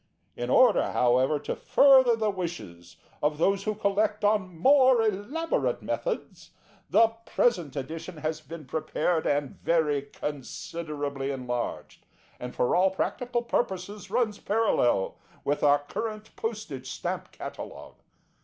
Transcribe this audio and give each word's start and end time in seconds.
In 0.35 0.49
order, 0.49 0.93
however, 0.93 1.37
to 1.41 1.55
further 1.55 2.15
the 2.15 2.31
wishes 2.31 2.95
of 3.21 3.37
those 3.37 3.65
who 3.65 3.75
collect 3.75 4.25
on 4.25 4.57
more 4.57 5.03
elaborate 5.03 5.83
methods, 5.83 6.49
the 6.89 7.09
present 7.27 7.75
edition 7.75 8.17
has 8.17 8.41
been 8.41 8.65
prepared 8.65 9.27
and 9.27 9.51
very 9.61 10.01
considerably 10.01 11.29
enlarged, 11.29 12.07
and 12.39 12.55
for 12.55 12.75
all 12.75 12.89
practical 12.89 13.43
purposes 13.43 14.09
runs 14.09 14.39
parallel 14.39 15.19
with 15.43 15.61
our 15.61 15.77
current 15.85 16.35
Postage 16.35 16.89
Stamp 16.89 17.31
Catalogue. 17.31 18.01